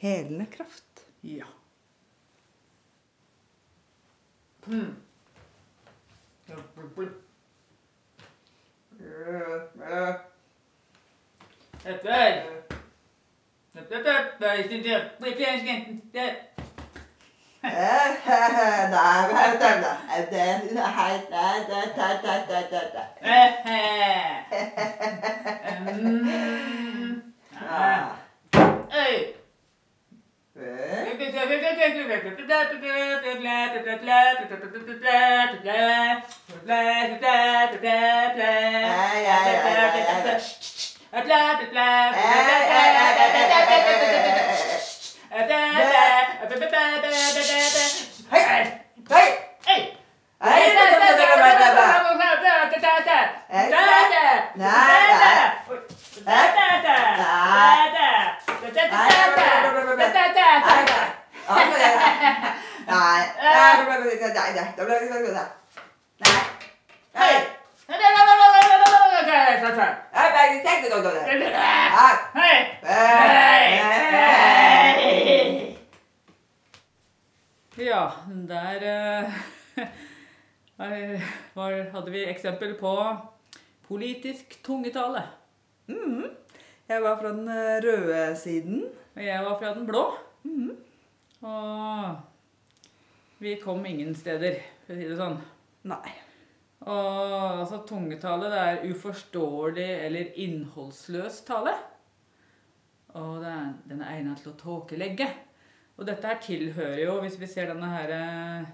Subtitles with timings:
[0.00, 1.06] helende kraft.
[1.20, 1.46] Ja.
[4.66, 4.96] Mm.
[28.88, 29.39] Hey!
[53.80, 54.52] Nada.
[54.56, 55.54] Nada.
[57.16, 58.38] Nada.
[58.90, 59.49] Nada.
[77.80, 78.10] Ja,
[78.48, 78.82] der
[80.78, 81.20] eh,
[81.94, 83.16] hadde vi eksempel på
[83.88, 85.22] politisk tungetale.
[85.86, 86.24] Mm.
[86.88, 88.84] Jeg var fra den eh, røde siden.
[89.16, 90.04] Og jeg var fra den blå.
[91.40, 92.16] Og
[93.40, 95.38] vi kom ingen steder, for å si det sånn.
[95.88, 96.10] Nei.
[96.80, 101.72] Og altså, tungetale det er uforståelig eller innholdsløs tale.
[103.16, 105.28] Og det er, den er egnet til å tåkelegge.
[106.00, 108.68] Og dette her tilhører jo, hvis vi ser denne her eh,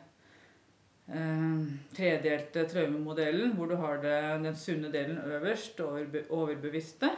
[1.97, 7.11] tredelte traumemodellen, hvor du har det, den sunne delen øverst, overbe, overbevisste,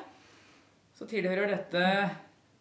[0.97, 1.85] så tilhører dette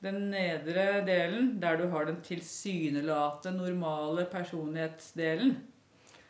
[0.04, 5.56] den nedre delen, der du har den tilsynelatende normale personlighetsdelen.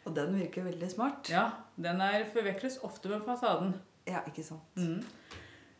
[0.07, 1.27] Og den virker veldig smart.
[1.31, 3.73] Ja, den er forveksles ofte med fasaden.
[4.07, 4.63] Ja, ikke sant.
[4.79, 5.03] Mm.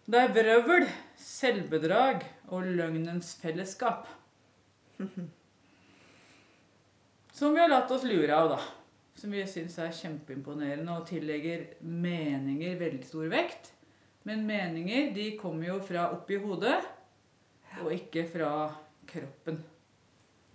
[0.07, 0.87] Det er vrøvl,
[1.19, 4.07] selvbedrag og løgnens fellesskap.
[7.37, 8.59] Som vi har latt oss lure av, da.
[9.17, 13.71] Som vi syns er kjempeimponerende og tillegger meninger veldig stor vekt.
[14.27, 16.81] Men meninger de kommer jo fra oppi hodet,
[17.83, 18.51] og ikke fra
[19.07, 19.59] kroppen.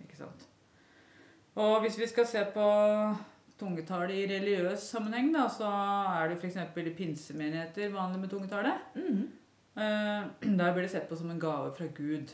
[0.03, 0.47] Ikke sant?
[1.55, 2.67] Og hvis vi skal se på
[3.59, 5.69] tungetale i religiøs sammenheng, da, så
[6.19, 6.57] er det f.eks.
[6.77, 8.73] i pinsemenigheter vanlig med tungetale.
[8.95, 9.27] Mm.
[9.75, 10.23] Eh,
[10.57, 12.33] der blir det sett på som en gave fra Gud.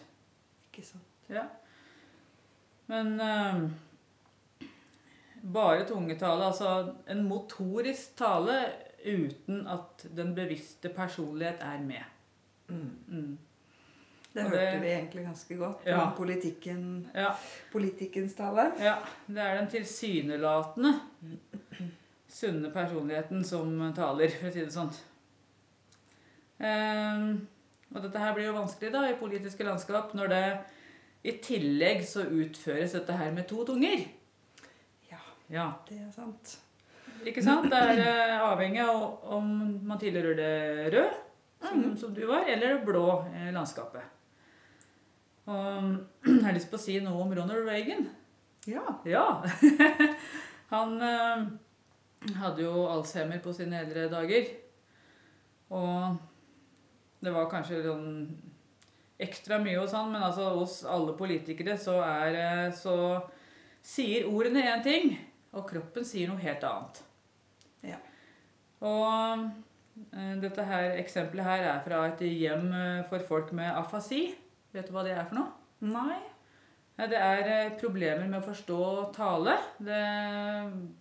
[0.69, 1.03] Ikke sant.
[1.29, 1.45] Ja.
[2.89, 3.69] Men uh,
[5.53, 8.63] bare tungetale, altså en motorisk tale
[9.05, 12.03] uten at den bevisste personlighet er med.
[12.67, 12.97] Mm.
[13.07, 13.37] Mm.
[14.33, 16.09] Det hørte det- vi egentlig ganske godt om Ja.
[16.17, 17.31] politikken, Ja,
[17.71, 18.71] politikkens tale.
[18.79, 18.95] ja,
[19.27, 20.99] det er den tilsynelatende
[22.29, 24.93] sunne personligheten som taler, for å si det sånn.
[26.59, 27.47] Um,
[27.95, 30.43] og dette her blir jo vanskelig da i politiske landskap når det
[31.23, 34.05] i tillegg så utføres dette her med to tunger.
[35.11, 35.17] Ja,
[35.49, 36.57] Ja, det er sant.
[37.25, 37.69] ikke sant?
[37.71, 39.49] Det er uh, avhengig av om
[39.87, 41.17] man tilhører det rød,
[41.63, 44.03] som, som du var, eller det blå eh, landskapet.
[45.49, 48.05] Og jeg har lyst på å si noe om Ronald Reagan.
[48.69, 48.85] Ja.
[49.07, 49.25] Ja.
[50.73, 51.45] Han eh,
[52.37, 54.51] hadde jo Alzheimer på sine eldre dager.
[55.73, 56.19] Og
[57.23, 58.11] det var kanskje sånn
[59.19, 62.93] ekstra mye hos han, men altså hos alle politikere så er eh, Så
[63.83, 65.15] sier ordene én ting,
[65.55, 67.01] og kroppen sier noe helt annet.
[67.89, 67.97] Ja.
[68.85, 69.49] Og
[70.13, 72.69] eh, dette her eksempelet her er fra et hjem
[73.09, 74.27] for folk med afasi.
[74.73, 75.51] Vet du hva det er for noe?
[75.89, 76.19] Nei.
[76.99, 78.79] Det er eh, problemer med å forstå
[79.15, 79.55] tale.
[79.79, 79.99] Det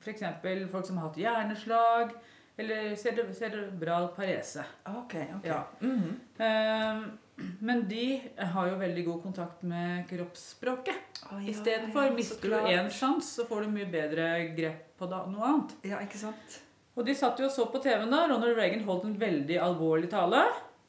[0.05, 0.23] F.eks.
[0.71, 2.13] folk som har hatt hjerneslag
[2.59, 4.65] eller cerebral parese.
[4.87, 5.47] Ok, ok.
[5.47, 5.65] Ja.
[5.81, 5.99] Mm
[6.39, 7.19] -hmm.
[7.61, 11.21] Men de har jo veldig god kontakt med kroppsspråket.
[11.33, 15.07] Oh, ja, Istedenfor ja, mister du én sjans, så får du mye bedre grep på
[15.07, 15.77] noe annet.
[15.87, 16.63] Ja, ikke sant?
[16.97, 18.25] Og de satt jo og så på TV-en da.
[18.27, 20.43] Ronald Reagan holdt en veldig alvorlig tale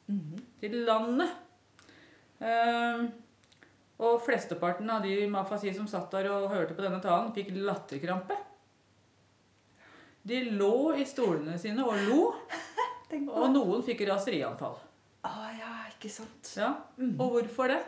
[0.08, 0.40] Mhm.
[0.60, 1.28] til landet.
[2.40, 3.08] Ehm,
[4.00, 8.36] og flesteparten av de mafasi som satt der og hørte på denne talen, fikk latterkrampe.
[10.22, 12.20] De lå i stolene sine og lo,
[13.40, 14.76] og noen fikk raserianfall.
[15.28, 16.54] Å ja, ikke sant.
[16.56, 17.16] Ja, Mhm.
[17.20, 17.80] Og hvorfor det?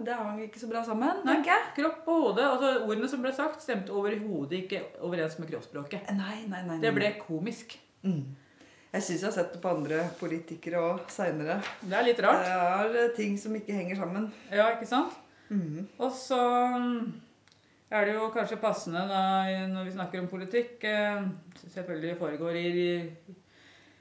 [0.00, 1.42] Det hang ikke så bra sammen, Nei.
[1.76, 6.06] Kropp og hode, altså Ordene som ble sagt, stemte overhodet ikke overens med kroppsspråket.
[6.16, 6.78] Nei, nei, nei.
[6.80, 7.74] Det ble komisk.
[8.06, 8.22] Mm.
[8.90, 11.60] Jeg syns jeg har sett det på andre politikere òg seinere.
[11.80, 12.46] Det er litt Det rart.
[12.50, 14.30] er eh, ting som ikke henger sammen.
[14.50, 15.12] Ja, ikke sant?
[15.50, 15.84] Mhm.
[15.98, 16.38] Og så
[16.74, 17.12] mm,
[17.90, 19.20] er det jo kanskje passende da,
[19.70, 21.22] når vi snakker om politikk eh,
[21.70, 22.66] Selvfølgelig foregår i,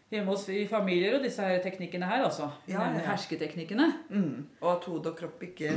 [0.09, 2.47] hjemme hos i familier og disse her teknikkene her, altså.
[2.67, 3.05] Ja, ja, ja.
[3.11, 3.91] Hersketeknikkene.
[4.09, 4.47] Mm.
[4.61, 5.75] Og at hode og kropp ikke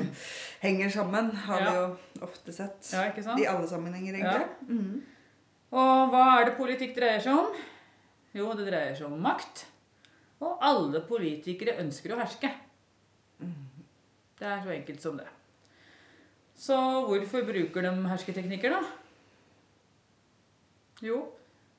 [0.65, 2.81] henger sammen, har vi jo ofte sett.
[2.95, 3.41] Ja, ikke sant?
[3.41, 4.49] I alle sammenhenger, egentlig.
[4.69, 5.03] Mhm.
[5.73, 7.53] Og hva er det politikk dreier seg om?
[8.33, 9.67] Jo, det dreier seg om makt.
[10.43, 12.51] Og alle politikere ønsker å herske.
[14.39, 15.29] Det er så enkelt som det.
[16.59, 16.77] Så
[17.07, 18.83] hvorfor bruker de hersketeknikker, da?
[21.03, 21.17] Jo,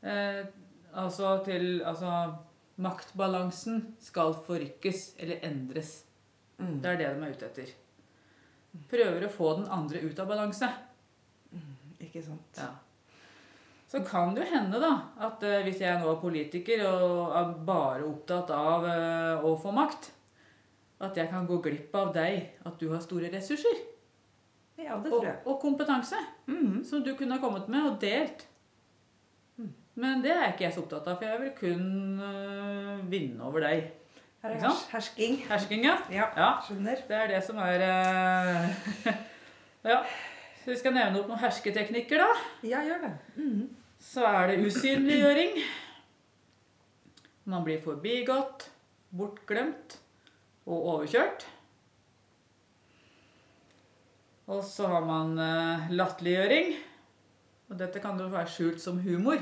[0.03, 0.43] eh,
[0.91, 2.09] altså til Altså
[2.83, 6.03] maktbalansen skal forrykkes eller endres.
[6.57, 6.81] Mm.
[6.81, 7.73] Det er det de er ute etter.
[8.89, 10.69] Prøver å få den andre ut av balanse.
[12.01, 12.57] Ikke sant.
[12.57, 12.71] Ja.
[13.93, 14.89] Så kan det jo hende da,
[15.21, 19.69] at eh, hvis jeg nå er politiker og er bare opptatt av eh, å få
[19.75, 20.07] makt,
[21.03, 23.77] at jeg kan gå glipp av deg, at du har store ressurser
[24.81, 25.35] Ja, det tror jeg.
[25.45, 26.17] og kompetanse
[26.47, 26.81] Mhm.
[26.83, 28.47] som du kunne ha kommet med og delt.
[29.95, 33.61] Men det er ikke jeg så opptatt av, for jeg vil kun øh, vinne over
[33.61, 33.91] deg.
[34.41, 35.35] Her er hers hersking.
[35.47, 35.97] Hersking, ja.
[36.09, 36.97] Ja, Ja, skjønner.
[37.07, 39.13] det er det som er øh,
[39.91, 39.99] Ja.
[40.63, 42.27] Så vi skal nevne opp noen hersketeknikker, da.
[42.65, 43.13] Ja, gjør det.
[43.37, 43.69] Mhm.
[44.03, 45.57] Så er det usynliggjøring.
[47.49, 48.67] Man blir forbigått,
[49.15, 49.97] bortglemt
[50.67, 51.45] og overkjørt.
[54.51, 56.73] Og så har man eh, latterliggjøring.
[57.71, 59.39] Og dette kan jo være skjult som humor.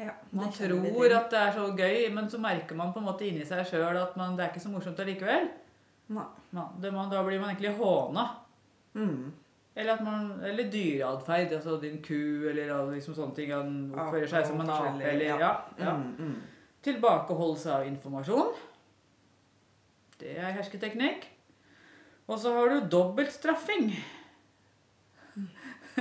[0.00, 3.26] Ja, Man tror at det er så gøy, men så merker man på en måte
[3.28, 5.50] inni seg sjøl at man, det er ikke så morsomt allikevel.
[6.10, 6.24] Nei.
[6.56, 8.24] Man, det, man, da blir man egentlig håna.
[8.96, 9.28] Mhm.
[9.80, 11.52] Eller, at man, eller dyreatferd.
[11.56, 13.52] Altså din ku eller liksom sånne ting.
[13.54, 15.02] Han oppfører seg som en ape.
[15.02, 15.52] Eller, ja.
[15.80, 16.38] ja, Mm, mhm.
[16.84, 18.54] Tilbakeholdelse av informasjon.
[20.20, 21.26] Det er hersketeknikk.
[22.30, 23.90] Og så har du dobbeltstraffing.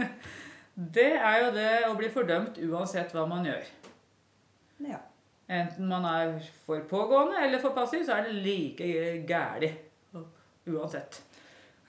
[0.95, 3.65] Det er jo det å bli fordømt uansett hva man gjør.
[4.85, 5.01] Ja.
[5.51, 8.87] Enten man er for pågående eller for passiv, så er det like
[9.27, 9.73] gæli.
[10.69, 11.19] Uansett.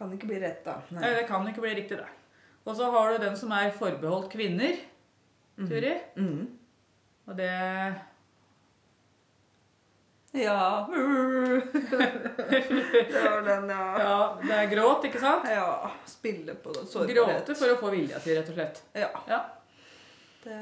[0.01, 0.79] Kan ikke bli rett, da.
[0.97, 2.09] Nei, det kan ikke bli riktig, det.
[2.65, 4.79] Og så har du den som er forbeholdt kvinner,
[5.61, 5.93] Turi.
[6.17, 6.47] Mhm.
[7.29, 7.51] Og det
[10.33, 10.87] Ja.
[13.11, 13.99] det var den, ja.
[13.99, 15.45] Ja, det er gråt, ikke sant?
[15.51, 15.91] Ja.
[16.09, 16.87] Spille på det.
[17.13, 18.83] Gråte for å få vilja til, rett og slett.
[18.95, 19.11] Ja.
[19.29, 19.41] Ja.
[20.45, 20.61] Det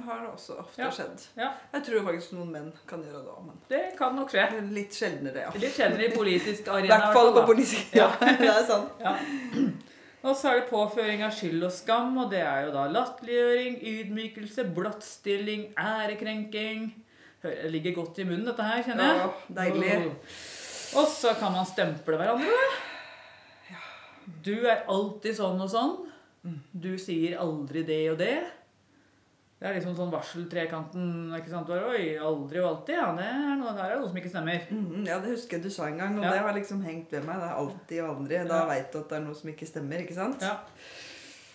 [0.00, 0.90] har også ofte Ja.
[0.90, 1.24] skjedd.
[1.36, 1.50] Ja.
[1.72, 4.46] Jeg tror faktisk noen menn kan gjøre det òg, men Det kan nok skje.
[4.72, 5.50] litt sjeldnere, ja.
[5.54, 6.96] Litt sjeldnere i politisk I arena.
[6.96, 7.94] hvert fall på politisk.
[8.02, 8.90] Ja, det er sant.
[9.00, 9.16] Ja.
[10.26, 13.76] Og så er det påføring av skyld og skam, og det er jo da latterliggjøring,
[13.82, 16.88] ydmykelse, blottstilling, ærekrenking.
[17.42, 19.16] Det ligger godt i munnen, dette her, kjenner jeg.
[19.22, 20.10] Ja, deilig.
[20.96, 22.58] Og så kan man stemple hverandre.
[24.42, 25.96] Du er alltid sånn og sånn.
[26.74, 28.34] Du sier aldri det og det.
[29.58, 31.04] Det er liksom sånn varseltrekanten.
[31.38, 31.70] ikke sant?
[31.72, 32.94] Oi, aldri og alltid.
[32.98, 34.66] Ja, det er noe, der er noe som ikke stemmer.
[34.70, 36.30] Mm, ja, det husker jeg du sa en gang, og Ja.
[36.34, 37.36] det har liksom hengt ved meg.
[37.40, 38.48] Det er alltid og aldri.
[38.48, 38.66] Da Ja.
[38.68, 40.40] veit du at det er noe som ikke stemmer, ikke sant?
[40.42, 40.58] Ja.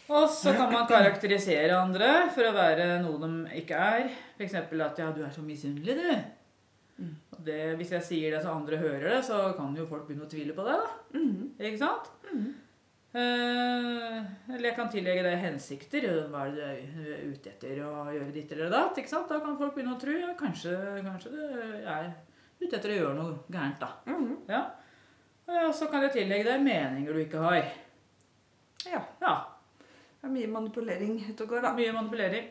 [0.10, 4.10] Og så kan man karakterisere andre for å være noe de ikke er.
[4.38, 4.56] F.eks.
[4.56, 6.24] at 'ja, du er så misunnelig, du'.
[7.00, 7.16] Mm.
[7.34, 10.26] Og det, hvis jeg sier det så andre hører det, så kan jo folk begynne
[10.26, 10.76] å tvile på det.
[10.82, 11.20] da.
[11.20, 11.52] Mm.
[11.60, 12.10] Ikke sant?
[12.34, 12.54] Mhm.
[13.12, 14.18] Eh,
[14.54, 16.06] eller jeg kan tillegge deg hensikter.
[16.32, 18.96] Hva er det du er ute etter å gjøre ditt eller datt?
[18.96, 22.12] Da kan folk begynne å tro ja, kanskje, kanskje det er
[22.62, 23.80] ute etter å gjøre noe gærent.
[23.82, 23.92] da.
[24.08, 24.38] Mhm.
[24.48, 24.64] Ja.
[25.52, 27.60] Og så kan jeg tillegge deg meninger du ikke har.
[28.88, 29.02] Ja.
[29.22, 29.36] Ja,
[30.22, 31.74] Det er mye manipulering ute og går, da.
[31.74, 32.48] Mye manipulering.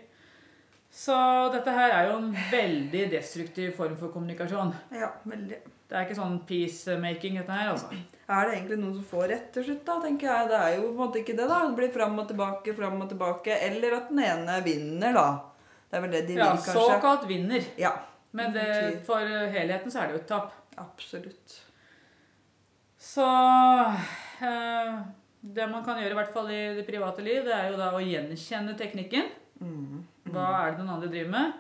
[0.91, 1.15] Så
[1.55, 4.75] dette her er jo en veldig destruktiv form for kommunikasjon.
[4.91, 5.61] Ja, veldig.
[5.91, 7.89] Det er ikke sånn peacemaking, dette her, altså.
[8.31, 9.97] Er det egentlig noen som får rett til slutt, da?
[10.05, 10.49] tenker jeg.
[10.53, 11.57] Det er jo på en måte ikke det, da.
[11.67, 13.57] Det blir fram og tilbake, fram og tilbake.
[13.67, 15.25] Eller at den ene vinner, da.
[15.91, 16.85] Det er vel det de Ja, vil, kanskje.
[16.93, 17.67] såkalt vinner.
[17.77, 17.91] Ja,
[18.31, 18.69] Men det,
[19.09, 20.53] for helheten så er det jo et tap.
[20.79, 21.57] absolutt.
[23.01, 23.27] Så
[24.47, 25.01] eh,
[25.43, 27.91] Det man kan gjøre, i hvert fall i det private liv, det er jo da
[27.97, 29.27] å gjenkjenne teknikken.
[29.61, 30.05] Mm.
[30.31, 31.53] Hva er det den andre driver med?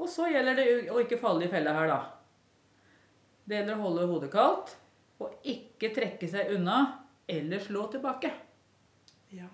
[0.00, 2.00] Og så gjelder det å ikke falle i fella her, da.
[3.44, 4.76] Det gjelder å holde hodet kaldt
[5.22, 6.78] og ikke trekke seg unna
[7.30, 8.30] eller slå tilbake.
[9.34, 9.48] Ja,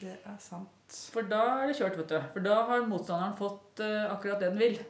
[0.00, 0.96] det er sant.
[1.12, 2.18] For da er det kjørt, vet du.
[2.34, 4.80] For da har motstanderen fått eh, akkurat det den vil.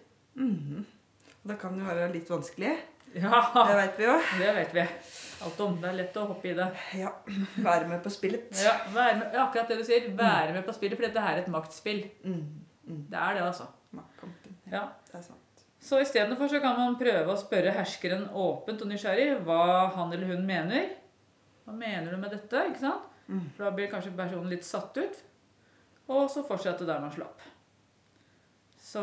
[1.42, 2.72] Og Det kan jo være litt vanskelig.
[3.12, 4.14] Ja, Det veit vi jo.
[4.40, 4.84] det vet vi
[5.42, 5.74] alt om.
[5.82, 6.68] Det er lett å hoppe i det.
[7.02, 7.10] Ja.
[7.66, 8.48] Være med på spillet.
[8.62, 10.06] Ja, med, akkurat det du sier.
[10.16, 12.04] Være med på spillet, for dette er et maktspill.
[12.24, 12.42] Mm.
[12.86, 13.02] Mm.
[13.10, 13.68] Det er det, altså.
[13.92, 14.56] Maktkampen.
[14.72, 14.86] Ja.
[15.10, 15.41] Det er sant.
[15.82, 20.28] Så istedenfor så kan man prøve å spørre herskeren åpent og nysgjerrig hva han eller
[20.30, 20.92] hun mener.
[21.66, 22.60] Hva mener du med dette?
[22.70, 23.08] ikke sant?
[23.26, 23.48] Mm.
[23.56, 25.18] For da blir kanskje personen litt satt ut.
[26.12, 27.42] Og så fortsette der man slapp.
[28.82, 29.02] Så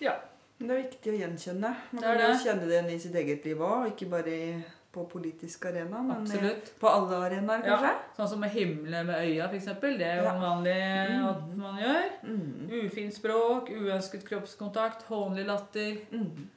[0.00, 0.14] Ja.
[0.58, 1.70] Men det er viktig å gjenkjenne.
[1.92, 2.40] Man Det kan jo det.
[2.44, 6.16] kjenne det igjen i sitt eget liv òg, ikke bare i, på politisk arena, men
[6.22, 6.72] Absolutt.
[6.80, 7.90] på alle arenaer, kanskje?
[7.92, 7.98] Ja.
[8.16, 9.64] Sånn som å himle med øya, f.eks.
[9.80, 10.32] Det er jo Ja.
[10.40, 11.26] vanlig Mm.
[11.28, 12.08] at man gjør.
[12.24, 12.70] Mm.
[12.86, 15.96] Ufint språk, uønsket kroppskontakt, hånlig latter.
[16.12, 16.48] Mm.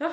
[0.00, 0.12] Ja.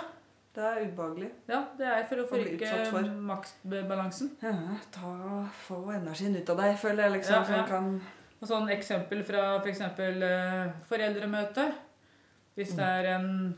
[0.56, 1.29] Det er ubehagelig.
[1.48, 3.01] Ja, det er for å forrykke for.
[3.03, 4.32] maktbalansen.
[4.41, 4.53] Ja,
[4.91, 7.46] ta, få energien ut av deg, føler jeg liksom.
[7.50, 7.63] Ja, ja.
[7.67, 8.01] kan
[8.41, 9.79] Og sånn eksempel fra f.eks.
[9.96, 11.72] For foreldremøte.
[12.56, 13.56] Hvis det er en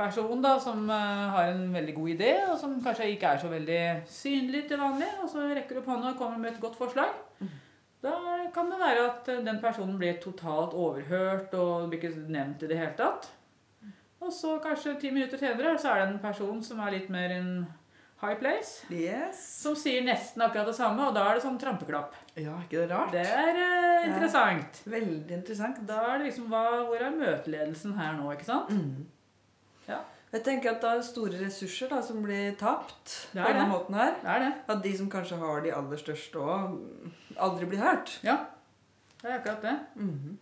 [0.00, 3.48] person da som eh, har en veldig god idé, og som kanskje ikke er så
[3.52, 3.80] veldig
[4.10, 7.48] synlig til vanlig, og så rekker opp hånda og kommer med et godt forslag, Mm.
[8.02, 8.12] da
[8.54, 12.68] kan det være at eh, den personen blir totalt overhørt og blir ikke nevnt i
[12.70, 13.28] det hele tatt.
[14.20, 17.30] Og så kanskje ti minutter senere så er det en person som er litt mer
[17.38, 17.52] in
[18.20, 19.38] high place, Yes.
[19.62, 22.12] som sier nesten akkurat det samme, og da er det sånn trampeklapp.
[22.36, 23.12] Ja, ikke det rart?
[23.16, 24.10] Det er eh, Ja.
[24.10, 24.82] interessant.
[24.86, 25.80] Veldig interessant.
[25.88, 28.68] Da er det liksom hva, Hvor er møteledelsen her nå, ikke sant?
[28.70, 29.06] Mm.
[30.30, 34.12] Jeg tenker at det er store ressurser da, som blir tapt på denne måten her.
[34.20, 34.50] Det er det.
[34.70, 36.76] At de som kanskje har de aller største òg,
[37.34, 38.12] aldri blir hørt.
[38.26, 38.36] Ja.
[39.20, 39.74] Det er akkurat det.
[39.96, 40.38] Mhm.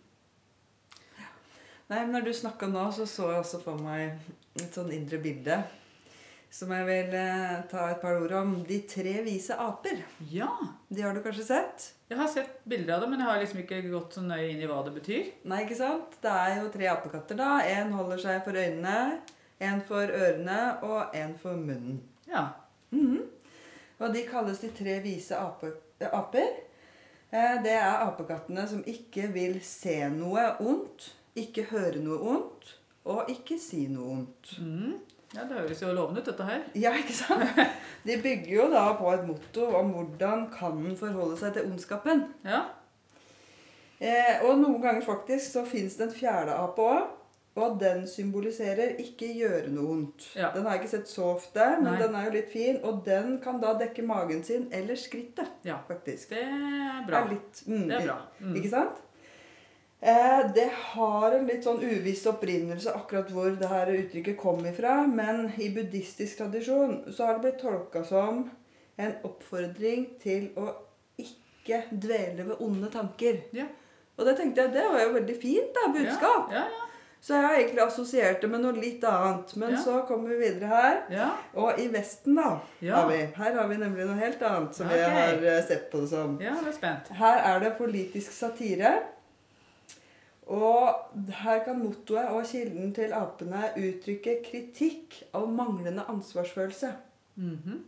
[1.89, 4.19] Nei, men Når du snakka nå, så så jeg også for meg
[4.61, 5.63] et sånn indre bilde
[6.49, 8.53] som jeg vil eh, ta et par ord om.
[8.65, 10.01] De tre vise aper.
[10.33, 10.49] Ja.
[10.89, 11.89] De har du kanskje sett?
[12.09, 14.63] Jeg har sett bilder av det, men jeg har liksom ikke gått så nøye inn
[14.63, 15.27] i hva det betyr.
[15.49, 16.17] Nei, ikke sant?
[16.23, 17.59] Det er jo tre apekatter, da.
[17.69, 19.19] En holder seg for øynene,
[19.59, 22.01] en for ørene og en for munnen.
[22.29, 22.47] Ja.
[22.91, 23.21] Mhm.
[23.99, 26.47] Og de kalles de tre vise ape, aper.
[27.31, 32.75] Eh, Det er apekattene som ikke vil se noe ondt, ikke høre noe ondt
[33.05, 34.55] og ikke si noe ondt.
[34.61, 34.95] Mm.
[35.35, 36.63] ja, det høres jo lovende ut, dette her.
[36.75, 37.43] Ja, ikke sant?
[38.05, 42.23] De bygger jo da på et motto om hvordan kan en forholde seg til ondskapen.
[42.45, 42.63] Ja.
[43.99, 47.07] Eh, og noen ganger faktisk så fins det en fjerde ape òg.
[47.57, 50.29] Og den symboliserer ikke gjøre noe vondt.
[50.37, 50.51] Ja.
[50.53, 51.97] Den har jeg ikke sett så ofte, men Nei.
[52.01, 52.77] den er jo litt fin.
[52.85, 55.79] Og den kan da dekke magen sin eller skrittet, ja.
[55.87, 56.29] faktisk.
[56.35, 57.23] Det er bra.
[57.23, 58.17] Er litt, mm, Det er bra.
[58.39, 58.57] Mm.
[58.61, 59.01] Ikke sant?
[59.99, 65.01] Eh, det har en litt sånn uviss opprinnelse akkurat hvor det her uttrykket kom ifra.
[65.07, 68.45] Men i buddhistisk tradisjon så har det blitt tolka som
[68.99, 70.71] en oppfordring til å
[71.19, 73.41] ikke dvele ved onde tanker.
[73.55, 73.67] Ja.
[74.19, 76.53] Og det tenkte jeg, det var jo veldig fint da, budskap.
[76.55, 76.85] Ja, ja,
[77.21, 79.55] Så jeg har egentlig assosiert det med noe litt annet.
[79.59, 79.77] Men Ja.
[79.83, 81.01] så kommer vi videre her.
[81.11, 81.29] ja.
[81.53, 82.95] Og i Vesten, da, Ja.
[83.01, 83.17] har vi.
[83.35, 86.37] Her har vi nemlig noe helt annet som vi har eh, sett på det som.
[86.41, 87.07] Ja, jeg er spent.
[87.17, 88.93] Her er det politisk satire.
[90.49, 90.95] Og
[91.43, 96.93] her kan mottoet og kilden til apene uttrykke kritikk av manglende ansvarsfølelse.
[97.37, 97.83] Mhm.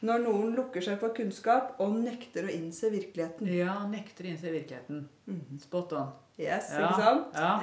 [0.00, 3.48] Når noen lukker seg for kunnskap og nekter å innse virkeligheten.
[3.50, 5.08] Ja, nekter å innse virkeligheten.
[5.26, 5.60] Mhm.
[5.60, 6.12] Spot on.
[6.38, 6.86] Yes, Ja.
[6.88, 7.26] ikke sant?
[7.34, 7.60] Ja.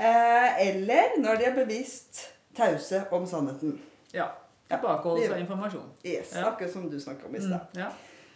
[0.00, 2.22] Eh, eller når de er bevisst
[2.56, 3.80] tause om sannheten.
[4.16, 4.30] ja.
[4.70, 5.90] Tilbakeholdelse av informasjon.
[6.04, 6.46] Yes, Ja.
[6.48, 7.60] Akkurat som du snakka om i Mm.
[7.74, 7.88] Ja.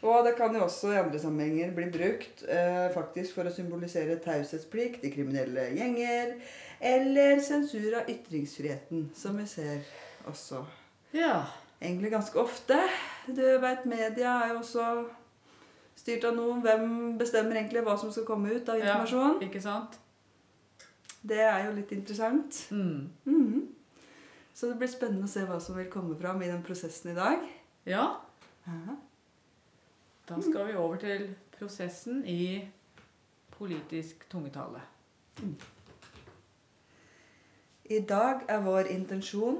[0.02, 4.18] Og det kan jo også i andre sammenhenger bli brukt eh, faktisk for å symbolisere
[4.20, 6.34] taushetsplikt i kriminelle gjenger,
[6.80, 9.78] eller sensur av ytringsfriheten, som vi ser
[10.26, 10.64] også
[11.12, 11.46] ja.
[11.80, 12.76] egentlig ganske ofte.
[13.26, 15.04] Du vet, media er jo også
[15.96, 16.60] styrt av noen.
[16.60, 19.00] Hvem bestemmer egentlig hva som skal komme ut av Ja.
[19.40, 19.98] Ikke sant?
[21.24, 22.66] Det er jo litt interessant.
[22.70, 23.10] Mm.
[23.24, 23.68] Mhm.
[24.54, 27.14] Så det blir spennende å se hva som vil komme fram i den prosessen i
[27.16, 27.42] dag.
[27.90, 28.04] Ja.
[30.28, 32.68] Da skal vi over til prosessen i
[33.56, 34.80] politisk tungetale.
[37.84, 39.58] I dag er vår intensjon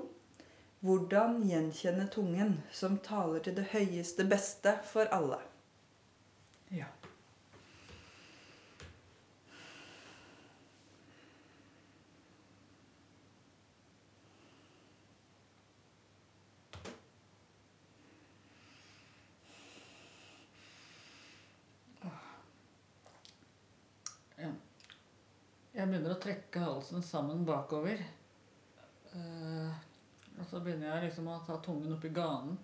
[0.85, 5.41] hvordan gjenkjenne tungen som taler til det høyeste beste for alle.
[6.71, 6.87] Ja.
[24.39, 24.51] Ja.
[25.75, 28.01] Jeg begynner å trekke halsen sammen bakover.
[29.15, 29.75] Eh,
[30.35, 32.57] og så begynner jeg liksom å ta tungen opp i ganen.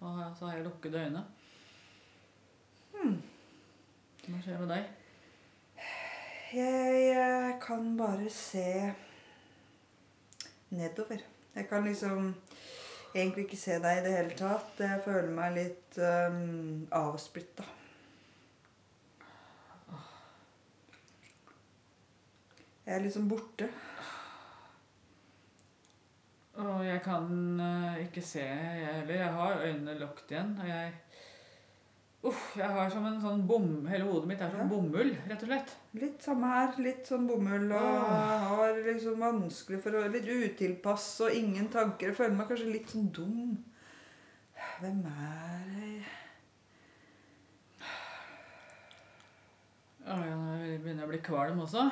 [0.00, 1.24] Og så har jeg lukkede øyne.
[4.28, 4.88] Hva skjer med deg?
[6.56, 8.94] Jeg jeg kan bare se
[10.72, 11.20] nedover.
[11.54, 12.30] Jeg kan liksom
[13.12, 14.72] egentlig ikke se deg i det hele tatt.
[14.80, 17.68] Jeg føler meg litt um, avsplitta.
[22.88, 23.66] Jeg er liksom borte.
[26.58, 27.26] Og jeg kan
[27.60, 29.18] eh, ikke se, jeg heller.
[29.20, 30.54] Jeg har øynene lukket igjen.
[30.62, 30.94] Og jeg
[32.28, 33.68] Uff, jeg har som en sånn bom...
[33.86, 34.66] Hele hodet mitt er som Ja.
[34.72, 35.74] bomull, rett og slett.
[36.00, 36.72] Litt samme her.
[36.82, 38.48] Litt sånn bomull og Åh.
[38.50, 42.08] har liksom vanskelig for å Litt utilpass og ingen tanker.
[42.10, 43.52] Jeg føler meg kanskje litt sånn dum.
[44.80, 46.02] Hvem er jeg?
[50.08, 51.86] Å, ja, nå begynner jeg å bli kvalm også.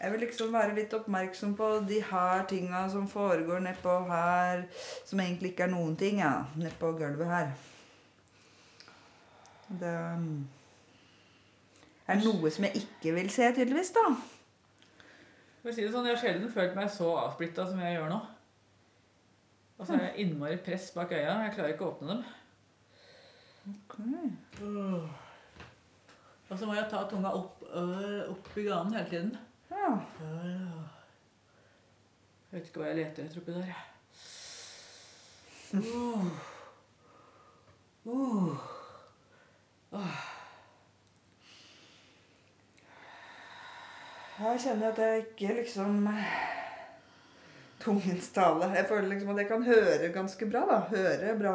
[0.00, 4.62] Jeg vil liksom være litt oppmerksom på de her tinga som foregår nedpå her,
[5.04, 6.38] som egentlig ikke er noen ting, ja.
[6.56, 7.52] Nedpå gulvet her.
[9.68, 10.48] Det um,
[12.08, 14.06] er noe som jeg ikke vil se, tydeligvis, da.
[15.60, 18.08] For å si det sånn, Jeg har sjelden følt meg så avsplitta som jeg gjør
[18.14, 18.20] nå.
[19.80, 21.42] Og så er jeg innmari press bak øya.
[21.44, 22.24] Jeg klarer ikke å åpne dem.
[26.50, 29.36] Og så må jeg ta tunga opp, øh, opp i ganen hele tiden.
[29.70, 29.90] Ja.
[32.50, 33.86] Jeg vet ikke hva jeg leter etter oppi der.
[35.70, 36.26] Uh.
[38.10, 38.56] Uh.
[44.40, 46.08] Jeg kjenner at jeg ikke liksom
[47.80, 48.72] Tungens tale.
[48.74, 50.80] Jeg føler liksom at jeg kan høre ganske bra, da.
[50.90, 51.54] Høre bra.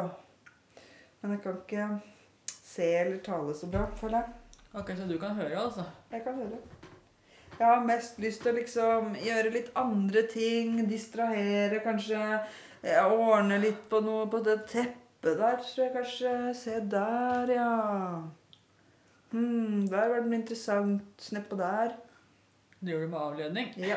[1.20, 2.00] Men jeg kan ikke
[2.46, 4.32] se eller tale så bra, føler jeg.
[4.76, 5.84] Ok, så du kan høre, altså?
[6.12, 6.58] Jeg kan høre.
[7.56, 10.74] Jeg har mest lyst til å liksom gjøre litt andre ting.
[10.90, 12.22] Distrahere, kanskje.
[12.84, 16.34] eh, Ordne litt på noe på det teppet der, tror jeg kanskje.
[16.58, 17.70] Se der, ja.
[19.32, 21.96] Hmm, der var det noe interessant nedpå der.
[22.76, 23.72] Det gjør du med avledning.
[23.80, 23.96] Ja.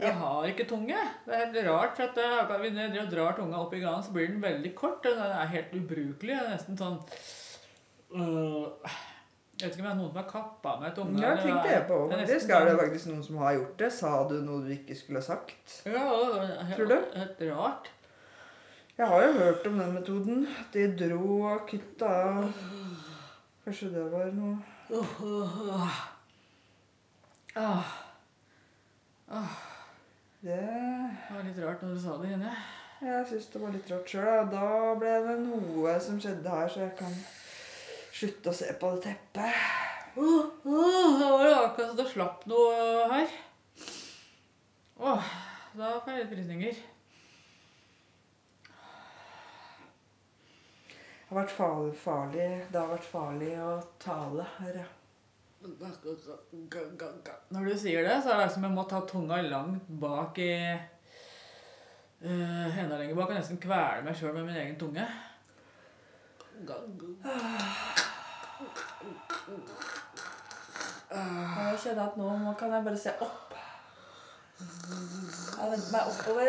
[0.00, 0.96] Jeg har ikke tunge.
[1.26, 1.96] Det er helt rart.
[1.96, 5.02] for at akkurat Når jeg drar tunga opp i ganen, så blir den veldig kort.
[5.04, 6.32] Den er helt ubrukelig.
[6.32, 6.98] Det er nesten sånn
[8.16, 8.72] øh,
[9.56, 11.20] Jeg vet ikke om det er noen som har kappa meg tunga.
[11.22, 11.98] Ja, tenkte jeg på.
[12.10, 13.92] Det er Det sånn- faktisk noen som har gjort det.
[13.92, 15.76] Sa du noe du ikke skulle ha sagt?
[15.86, 16.10] Ja,
[16.76, 16.96] Tror du?
[17.16, 17.88] Helt rart.
[18.98, 20.46] Jeg har jo hørt om den metoden.
[20.72, 22.52] De dro og kutta
[23.64, 24.58] Kanskje det var noe
[27.56, 27.84] ah,
[30.40, 32.52] Det det var litt rart når du sa det, jeg.
[33.02, 34.50] Jeg syns det var litt rart sjøl.
[34.52, 34.68] Da
[35.00, 37.12] ble det noe som skjedde her, så jeg kan
[38.16, 39.54] slutte å se på det teppet.
[40.16, 43.32] Åh, åh, det var det akkurat så det slapp noe her.
[44.96, 45.32] Åh,
[45.76, 46.84] da får jeg litt frysninger.
[51.26, 52.50] Det har vært farlig, farlig.
[52.70, 54.86] Det har vært farlig å tale, her, ja.
[57.50, 60.52] Når du sier det, så er det som jeg må ta tunga langt bak i
[62.22, 65.06] uh, Enda lenger bak og nesten kvele meg sjøl med min egen tunge.
[71.06, 73.42] Og jeg kjenner at nå nå kan jeg bare se opp.
[74.56, 76.48] Jeg venter meg oppover.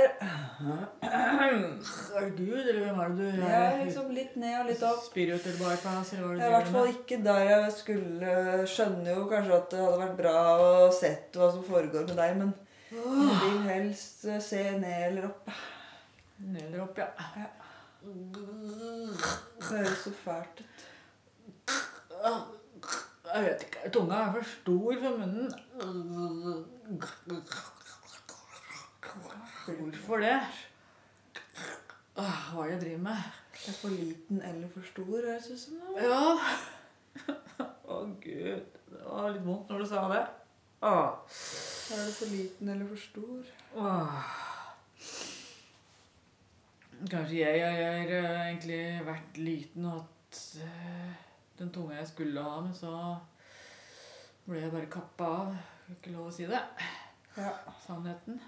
[1.02, 5.02] Herregud, eller hvem er det du Jeg er liksom litt ned og litt opp.
[5.06, 8.32] Spiritual bypass, eller hva er Jeg er i hvert fall ikke der jeg skulle
[8.76, 12.32] Skjønner jo kanskje at det hadde vært bra å sett hva som foregår med deg,
[12.40, 12.52] men
[12.88, 15.50] jeg vil helst eh, se ned eller opp.
[16.40, 17.10] Ned eller opp, ja.
[18.08, 20.77] Det høres så fælt ut.
[23.28, 23.90] Jeg vet ikke.
[23.94, 25.48] Tunga er for stor for munnen.
[29.68, 30.40] Hvorfor det?
[32.18, 33.28] Hva er det jeg driver med?
[33.58, 35.74] Det er for liten eller for stor, høres det ut som.
[35.74, 35.88] nå.
[36.02, 36.24] Ja.
[37.92, 38.66] Å, gud.
[38.88, 40.24] Det var litt vondt når du sa det.
[40.88, 41.08] Åh.
[41.92, 43.52] Er det for liten eller for stor?
[43.76, 44.20] Åh.
[47.12, 51.27] Kanskje jeg har eh, egentlig vært liten og hatt eh,
[51.60, 52.94] den tunga jeg skulle ha, men så
[54.46, 55.58] ble jeg bare kappa av.
[55.92, 56.62] Ikke lov å si det.
[57.38, 57.52] Ja.
[57.86, 58.40] Sannheten.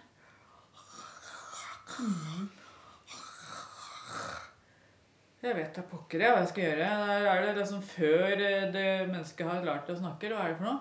[5.39, 6.87] Jeg vet da pokker jeg hva jeg skal gjøre.
[7.09, 10.31] Der er det liksom før eh, det mennesket har lært å snakke.
[10.33, 10.79] Hva er det for noe?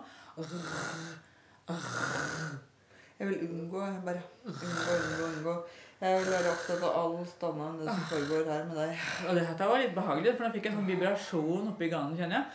[3.19, 5.55] Jeg vil unngå, bare unngå, unngå, unngå.
[5.99, 8.93] Jeg vil være opptatt av alt annet enn det som foregår her med deg.
[9.27, 12.19] Og det her var litt behagelig, for da fikk jeg en sånn vibrasjon oppi ganen,
[12.21, 12.47] kjenner jeg.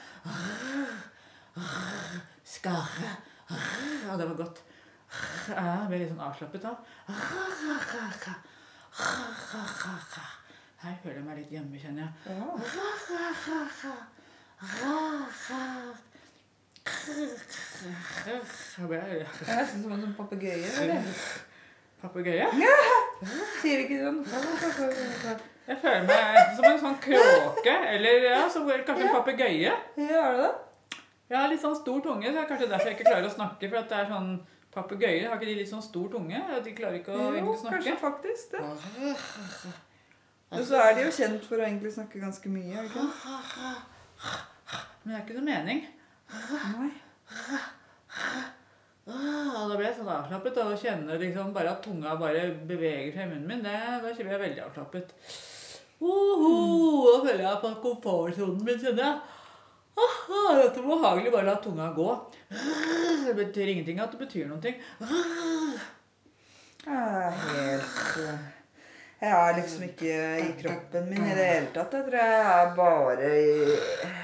[2.53, 3.11] Skarre.
[3.51, 4.57] Ja, det var godt.
[5.51, 6.77] Jeg ble litt sånn avslappet av.
[10.83, 12.13] Her føler jeg meg litt hjemme, kjenner jeg.
[18.79, 20.15] Jeg ble nesten som en sånn
[22.03, 22.47] papegøye.
[22.59, 22.77] Ja.
[23.61, 24.19] Sier ikke sånn
[25.63, 29.71] Jeg føler meg som en sånn kråke, eller ja, som kanskje en papegøye.
[29.95, 30.53] Ja, er det det?
[31.31, 33.33] Jeg har litt sånn stor tunge, så det er kanskje derfor jeg ikke klarer å
[33.33, 33.69] snakke.
[33.69, 34.33] For at det er sånn
[34.73, 36.41] papegøyer, har ikke de litt sånn stor tunge?
[36.65, 38.63] De klarer ikke å Jo, egentlig kanskje faktisk det.
[40.53, 43.05] Og så er de jo kjent for å egentlig snakke ganske mye, er det ikke?
[45.03, 45.79] Men det er ikke noe mening.
[46.75, 46.91] Nei.
[49.07, 53.11] Ah, Da ble jeg sånn avslappet av å kjenne liksom bare at tunga bare beveger
[53.11, 53.63] seg i munnen min.
[53.65, 55.11] Det, da blir jeg veldig avslappet.
[56.03, 56.53] Oho,
[57.07, 59.19] da føler jeg på komfortsonen min, kjenner jeg.
[59.93, 62.09] Ah, ah, dette er behagelig bare la tunga gå.
[63.27, 64.79] Det betyr ingenting at det betyr ting.
[66.83, 68.41] Jeg er helt eh,
[69.21, 71.93] Jeg er liksom ikke i kroppen min i det hele tatt.
[71.95, 74.22] Jeg tror jeg er bare i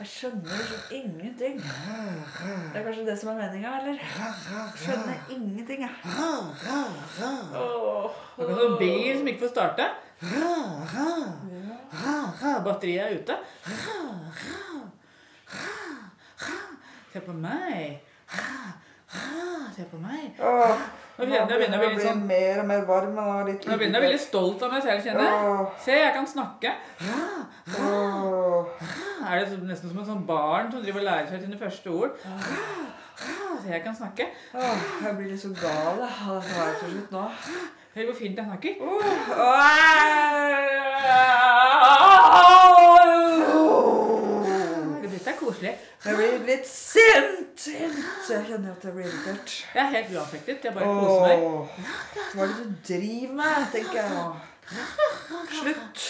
[0.00, 0.60] Jeg skjønner
[0.96, 1.58] ingenting.
[1.60, 3.98] Det er kanskje det som er meninga, eller?
[4.80, 5.90] Skjønner ingenting, jeg.
[6.08, 6.46] Oh,
[8.38, 9.88] Det er noen en bil som ikke får starte.
[12.64, 13.36] Batteriet er ute.
[17.12, 18.00] Se på meg.
[19.76, 20.40] Se på meg.
[20.40, 23.20] Nå begynner jeg begynner å bli litt sånn mer og mer varm.
[23.20, 25.70] Og litt Nå begynner jeg å bli litt stolt av meg selv, kjenner jeg.
[25.84, 26.76] Se, jeg kan snakke.
[29.20, 32.16] Er det nesten som en sånn barn som driver og lærer seg sine første ord?
[33.20, 34.26] Se, jeg kan snakke.
[34.56, 37.24] Åh, jeg blir litt så gal av det her til slutt nå.
[37.94, 38.72] Hør hvor fint jeg snakker.
[45.10, 45.72] Dette er koselig.
[46.04, 47.60] Jeg blir litt sint.
[47.60, 49.56] Så jeg kjenner at jeg blir irritert.
[49.74, 50.64] Jeg er helt uaffektet.
[50.64, 51.38] Jeg bare koser meg.
[52.32, 54.24] Hva er det du driver med, tenker jeg nå.
[55.60, 56.06] Slutt.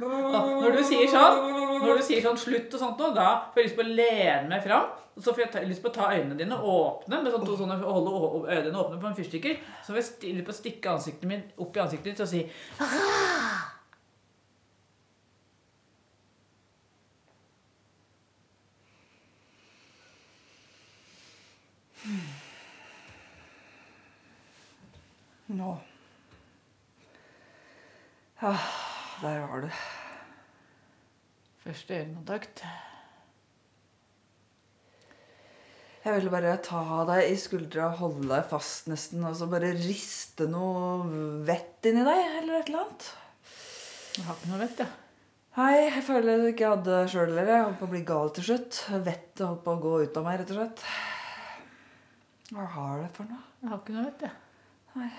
[0.00, 3.68] Når du sier sånn, Når du sier sånn slutt og sånt nå, da får jeg
[3.68, 4.90] lyst på å lene meg fram.
[5.16, 7.76] Og så får jeg lyst på å ta øynene dine åpne, med sånn to sånne,
[7.80, 8.10] holde
[8.48, 9.54] øynene åpne på en fyrstikker.
[9.84, 12.44] Så får jeg lyst på å stikke ansiktet mitt opp i ansiktet ditt og si
[25.50, 25.72] Nå.
[28.40, 28.79] Ah,
[29.20, 29.70] der var du
[31.60, 32.62] Første øyekontakt.
[36.04, 36.80] Jeg ville bare ta
[37.10, 41.04] deg i skuldra, holde deg fast nesten, og så bare riste noe
[41.44, 43.08] vett inni deg, eller et eller annet.
[44.16, 44.94] Jeg har ikke noe vett, jeg.
[45.58, 47.50] Nei, jeg føler jeg ikke hadde sjøl heller.
[47.52, 48.78] Jeg holdt på å bli gal til slutt.
[49.10, 50.86] Vettet holdt på å gå ut av meg, rett og slett.
[52.54, 53.44] Hva har det for noe?
[53.60, 55.12] Jeg har ikke noe vett, jeg.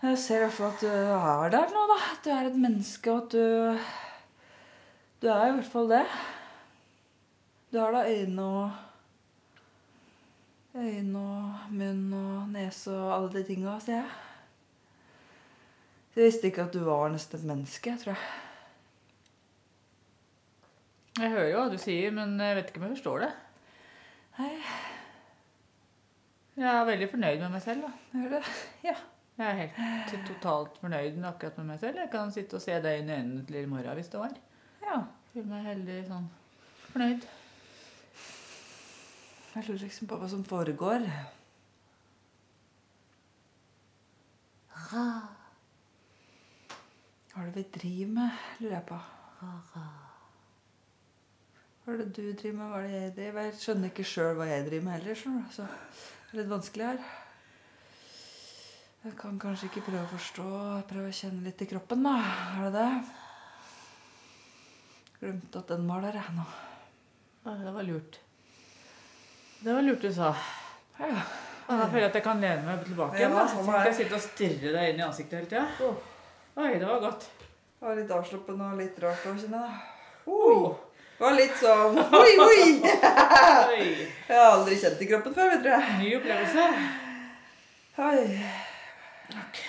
[0.00, 1.96] Jeg ser i hvert fall at du er der nå, da.
[2.14, 3.78] At du er et menneske, og at du
[5.20, 6.04] Du er i hvert fall det.
[7.72, 8.70] Du har da øyne og
[10.80, 14.10] Øyne og munn og nese og alle de tinga, ser jeg.
[16.14, 18.22] Jeg visste ikke at du var nesten et menneske, tror jeg.
[21.18, 23.30] Jeg hører jo hva du sier, men jeg vet ikke om jeg forstår det.
[24.38, 24.52] Nei,
[26.60, 27.82] Jeg er veldig fornøyd med meg selv.
[27.82, 27.90] da.
[28.18, 28.54] Hører du?
[28.86, 28.94] Ja.
[29.40, 31.96] Jeg er helt totalt fornøyd med akkurat med meg selv.
[31.96, 34.34] Jeg kan sitte og se deg inn i øynene til i morgen hvis det var.
[34.84, 34.98] ja.
[35.30, 36.24] Føler meg heldig sånn
[36.90, 37.26] fornøyd.
[39.54, 41.06] Jeg lurer liksom på hva som foregår.
[44.90, 45.06] Hva
[47.38, 49.00] er det vi driver med, lurer jeg på.
[51.80, 53.48] Hva er det du driver med, hva er det jeg driver med?
[53.48, 55.24] Jeg skjønner ikke sjøl hva jeg driver med heller.
[55.54, 57.19] Så det er litt vanskelig her.
[59.00, 60.46] Jeg kan kanskje ikke prøve å forstå,
[60.90, 62.18] prøve å kjenne litt i kroppen, da.
[62.20, 62.88] Er det det?
[65.22, 66.44] Glemte at den var der, jeg nå.
[67.46, 68.18] Ja, det var lurt.
[69.62, 70.34] Det var lurt du sa.
[71.00, 71.24] Ja.
[71.70, 73.32] Da føler jeg at jeg kan lene meg tilbake igjen.
[73.40, 75.90] Ja, sånn jeg er sitte og stirre deg inn i ansiktet hele tida.
[76.60, 77.28] Oi, det var godt.
[77.40, 79.66] Det var litt avslappende og litt rart å kjenne.
[80.28, 80.56] Oi.
[81.16, 82.64] Det var litt sånn Oi, oi!
[83.72, 83.84] Oi.
[84.28, 85.94] Jeg har aldri kjent i kroppen før, vet du.
[86.02, 86.72] Ny opplevelse.
[88.10, 88.68] Oi.
[89.30, 89.62] Ok.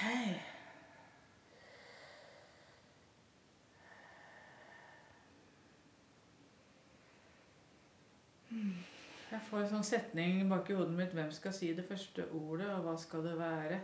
[9.32, 11.13] Jeg får en sånn setning bak i hodet mitt.
[11.15, 13.80] Hvem skal si det første ordet, og hva skal det være?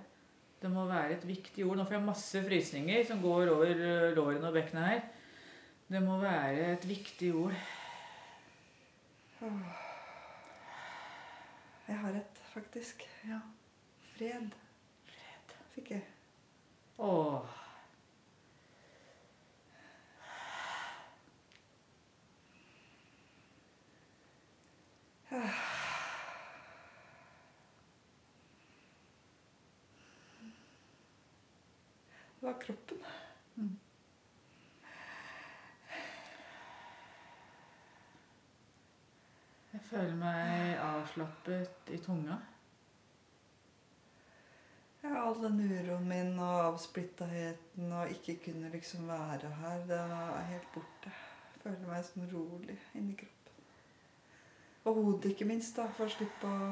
[0.58, 1.78] Det må være et viktig ord.
[1.78, 5.02] Nå får jeg masse frysninger som går over ø, lårene og bekkenet her.
[5.88, 7.56] Det må være et viktig ord.
[11.88, 13.06] Jeg har et, faktisk.
[13.30, 13.40] Ja.
[14.16, 14.50] Fred.
[15.78, 16.06] Fikk jeg.
[16.98, 17.56] Åh.
[32.40, 32.98] Det var kroppen.
[39.74, 42.40] Jeg føler meg avslappet i tunga.
[45.28, 50.68] All den uroen min og avsplittaheten og ikke kunne liksom være her, det er helt
[50.72, 51.12] borte.
[51.12, 53.58] Jeg føler meg sånn rolig inni kroppen.
[54.88, 56.70] Og hodet ikke minst, da, for å slippe å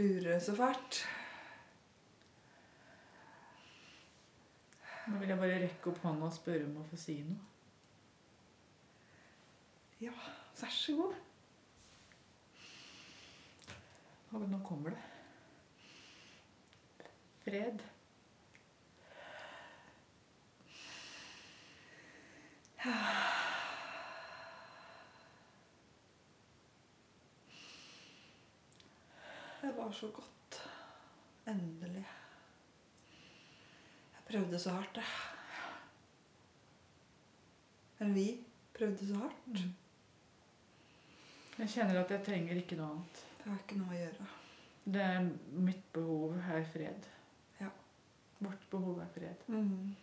[0.00, 0.98] lure så fælt.
[5.06, 7.38] Nå vil jeg bare rekke opp hånda og spørre om å få si noe.
[10.02, 10.16] Ja,
[10.58, 11.14] vær så god.
[14.34, 15.17] Og nå kommer det.
[17.48, 17.82] Fred.
[29.60, 30.62] Det var så godt.
[31.46, 32.06] Endelig.
[34.12, 35.04] Jeg prøvde så hardt, jeg.
[38.00, 38.40] Eller vi
[38.78, 39.62] prøvde så hardt.
[41.58, 43.28] Jeg kjenner at jeg trenger ikke noe annet.
[43.38, 44.32] Det har ikke noe å gjøre.
[44.84, 47.14] Det er mitt behov er fred.
[48.38, 49.48] Vårt behov er fred.
[49.48, 49.96] Mm.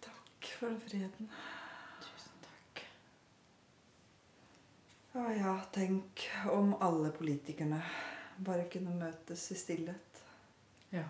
[0.00, 1.30] Takk for den freden.
[2.02, 2.82] Tusen takk.
[5.18, 6.22] Å ja, tenk
[6.52, 7.80] om alle politikerne
[8.46, 10.22] bare kunne møtes i stillhet.
[10.94, 11.08] Ja.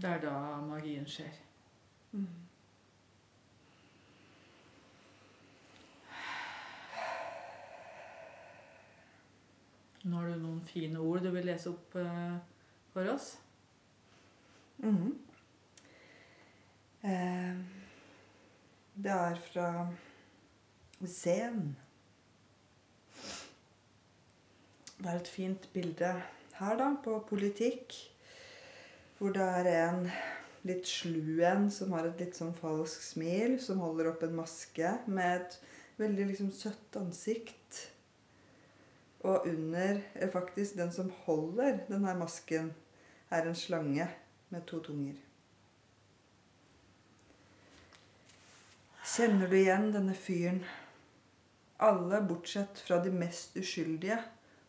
[0.00, 0.34] Det er da
[0.64, 1.36] magien skjer.
[2.16, 2.48] Mm.
[10.08, 12.38] Nå har du noen fine ord du vil lese opp eh,
[12.94, 13.34] for oss.
[14.80, 15.26] Mhm.
[17.02, 17.56] Eh,
[18.94, 19.68] det er fra
[21.06, 21.76] Zen.
[24.98, 26.10] Det er et fint bilde
[26.58, 27.96] her, da, på politikk.
[29.18, 30.10] Hvor det er en
[30.68, 34.92] litt slu en som har et litt sånn falsk smil, som holder opp en maske
[35.08, 35.56] med et
[36.00, 37.86] veldig liksom søtt ansikt.
[39.24, 42.72] Og under er faktisk den som holder denne masken,
[43.30, 44.08] er en slange
[44.50, 45.29] med to tunger.
[49.10, 50.60] Kjenner du igjen denne fyren?
[51.82, 54.20] Alle, bortsett fra de mest uskyldige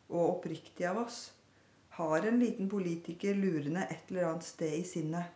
[0.08, 1.20] og oppriktige av oss,
[2.00, 5.30] har en liten politiker lurende et eller annet sted i sinnet.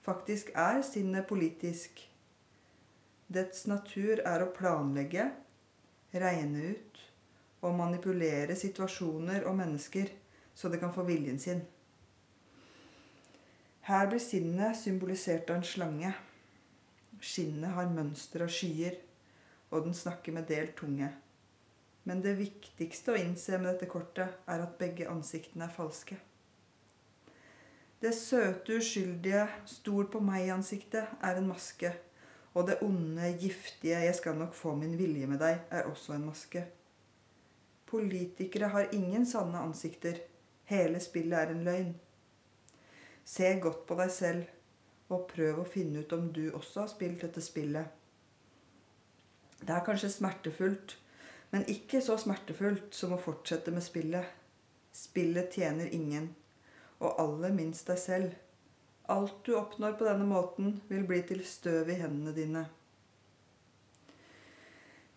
[0.00, 2.00] Faktisk er sinnet politisk.
[3.28, 5.28] Dets natur er å planlegge,
[6.24, 7.04] regne ut
[7.60, 10.08] og manipulere situasjoner og mennesker
[10.56, 11.66] så det kan få viljen sin.
[13.92, 16.16] Her blir sinnet symbolisert av en slange.
[17.22, 18.98] Skinnet har mønster av skyer,
[19.70, 21.08] og den snakker med delt tunge.
[22.04, 26.18] Men det viktigste å innse med dette kortet er at begge ansiktene er falske.
[28.02, 31.92] Det søte, uskyldige, stol på meg-ansiktet er en maske,
[32.58, 36.26] og det onde, giftige 'jeg skal nok få min vilje med deg' er også en
[36.26, 36.64] maske.
[37.86, 40.18] Politikere har ingen sanne ansikter.
[40.64, 41.94] Hele spillet er en løgn.
[43.24, 44.44] Se godt på deg selv,
[45.12, 47.86] og prøv å finne ut om du også har spilt dette spillet.
[49.62, 50.96] Det er kanskje smertefullt,
[51.52, 54.24] men ikke så smertefullt som å fortsette med spillet.
[54.92, 56.32] Spillet tjener ingen,
[56.98, 58.32] og aller minst deg selv.
[59.12, 62.64] Alt du oppnår på denne måten, vil bli til støv i hendene dine.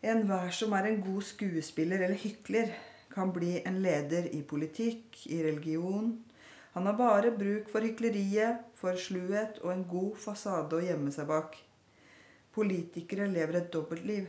[0.05, 2.73] Enhver som er en god skuespiller eller hykler,
[3.15, 6.11] kan bli en leder i politikk, i religion.
[6.75, 11.29] Han har bare bruk for hykleriet, for sluhet og en god fasade å gjemme seg
[11.29, 11.53] bak.
[12.51, 14.25] Politikere lever et dobbeltliv.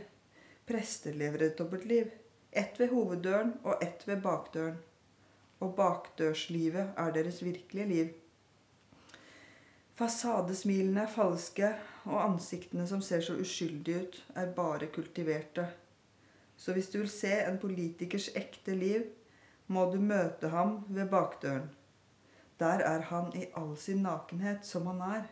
[0.67, 2.13] Prester lever et dobbeltliv.
[2.55, 4.77] Ett ved hoveddøren og ett ved bakdøren.
[5.59, 8.13] Og bakdørslivet er deres virkelige liv.
[9.99, 11.73] Fasadesmilene er falske,
[12.05, 15.65] og ansiktene som ser så uskyldige ut, er bare kultiverte.
[16.57, 19.03] Så hvis du vil se en politikers ekte liv,
[19.67, 21.67] må du møte ham ved bakdøren.
[22.59, 25.25] Der er han i all sin nakenhet som han er,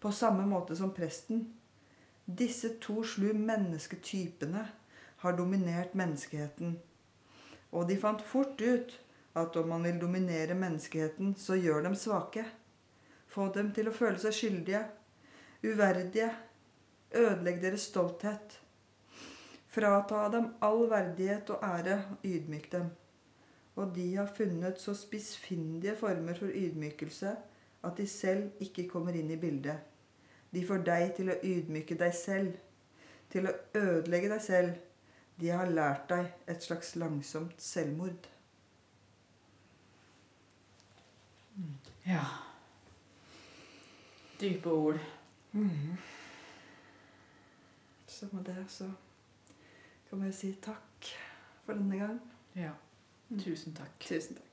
[0.00, 1.46] på samme måte som presten.
[2.26, 4.64] Disse to slu mennesketypene
[5.22, 6.78] har dominert menneskeheten.
[7.72, 9.00] Og de fant fort ut
[9.36, 12.44] at om man vil dominere menneskeheten, så gjør dem svake.
[13.28, 14.84] Få dem til å føle seg skyldige,
[15.66, 16.30] uverdige.
[17.16, 18.60] Ødelegg deres stolthet.
[19.70, 22.88] Frata dem all verdighet og ære, ydmyk dem.
[23.76, 27.34] Og de har funnet så spissfindige former for ydmykelse
[27.84, 29.76] at de selv ikke kommer inn i bildet.
[30.54, 32.54] De får deg til å ydmyke deg selv,
[33.30, 34.78] til å ødelegge deg selv.
[35.36, 38.30] De har lært deg et slags langsomt selvmord.
[42.06, 42.22] Ja.
[44.40, 44.98] Dype ord.
[48.06, 48.88] Så med det så
[50.08, 51.12] kan vi si takk
[51.66, 52.20] for denne gang.
[52.56, 52.72] Ja.
[53.34, 53.98] Tusen takk.
[53.98, 54.45] Tusen takk.